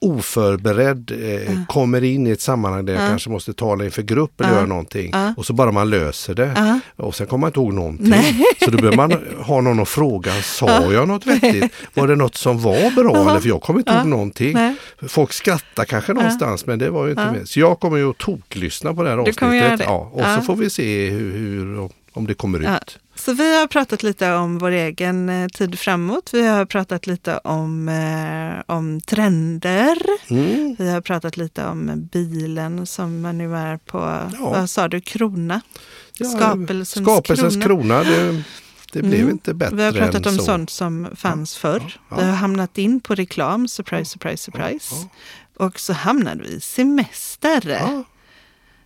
[0.00, 1.10] oförberedd
[1.46, 3.08] eh, kommer in i ett sammanhang där jag Ja.
[3.08, 4.56] kanske måste tala inför grupp eller Ja.
[4.56, 8.08] göra någonting och så bara man löser det och sen kommer man inte ihåg någonting.
[8.10, 8.44] Nej.
[8.64, 9.12] Så då behöver man
[9.46, 11.72] ha någon att fråga, sa jag något vettigt?
[11.94, 13.30] Var det något som var bra?
[13.30, 14.52] Eller för jag kommer inte ihåg någonting.
[14.52, 14.74] Nej.
[15.08, 17.48] Folk skrattar kanske någonstans men det var ju inte med.
[17.48, 19.78] Så jag kommer ju att toklyssna på det här avsnittet.
[19.78, 19.84] det.
[19.84, 22.76] Ja, och så får vi se hur, hur om det kommer Ja.
[22.76, 22.98] ut.
[23.14, 26.30] Så vi har pratat lite om vår egen eh, tid framåt.
[26.32, 29.98] Vi har pratat lite om, eh, om trender.
[30.30, 30.76] Mm.
[30.78, 34.50] Vi har pratat lite om bilen som man nu är på, Ja.
[34.50, 35.60] vad sa du, krona?
[36.18, 37.64] Ja, Skapelsens, Skapelsens krona.
[37.64, 38.02] krona.
[38.04, 38.42] det,
[38.92, 39.30] det blev Mm.
[39.30, 40.44] inte bättre Vi har pratat än om så.
[40.44, 41.82] sånt som fanns förr.
[41.86, 42.16] ja, ja.
[42.16, 44.94] Vi har hamnat in på reklam, surprise, surprise, surprise.
[44.94, 45.08] Ja,
[45.66, 47.78] Och så hamnade vi i semester.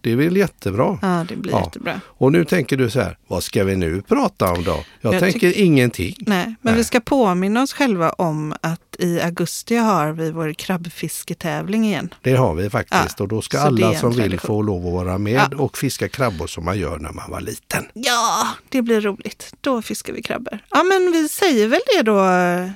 [0.05, 0.99] Det är väl jättebra.
[1.03, 1.61] Ja, det blir Ja.
[1.65, 2.01] jättebra.
[2.07, 4.85] Och nu tänker du så här, vad ska vi nu prata om då?
[5.01, 6.15] Jag, Jag tänker ingenting.
[6.19, 6.75] Nej, men Nej.
[6.75, 12.15] vi ska påminna oss själva om att i augusti har vi vår krabbfisketävling igen.
[12.23, 14.93] Det har vi faktiskt Ja, och då ska så alla som vill få lov att
[14.93, 15.59] vara med Ja.
[15.59, 17.85] och fiska krabbor som man gör när man var liten.
[17.93, 19.55] Ja, det blir roligt.
[19.61, 20.59] Då fiskar vi krabbor.
[20.71, 22.25] Ja, men vi säger väl det då,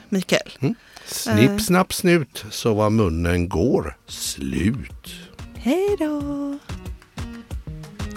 [0.09, 0.51] Mikael.
[0.61, 0.75] Mm.
[0.75, 1.13] Eh.
[1.13, 5.09] Snipp, snapp, snut så var munnen går slut.
[5.57, 6.59] Hej då!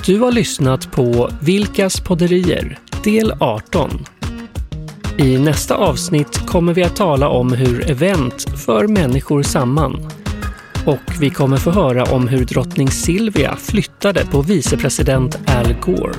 [0.05, 4.05] Du har lyssnat på Vilkas podderier, del 18.
[5.17, 10.09] I nästa avsnitt kommer vi att tala om hur event för människor samman.
[10.85, 16.15] Och vi kommer få höra om hur drottning Silvia flyttade på vicepresident Al Gore.